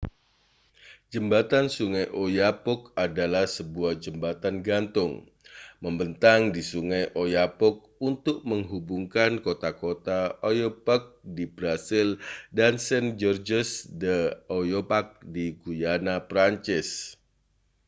jembatan 1.13 1.65
sungai 1.75 2.05
oyapock 2.23 2.81
adalah 3.05 3.45
sebuah 3.55 3.93
jembatan 4.03 4.55
gantung 4.67 5.13
membentang 5.85 6.41
di 6.55 6.61
sungai 6.71 7.05
oyapock 7.23 7.75
untuk 8.09 8.37
menghubungkan 8.51 9.31
kota-kota 9.45 10.19
oiapoque 10.49 11.07
di 11.37 11.45
brasil 11.57 12.07
dan 12.57 12.73
saint-georges 12.87 13.69
de 14.01 14.15
i'oyapock 14.53 15.07
di 15.35 15.45
guyana 15.63 16.15
prancis 16.29 16.89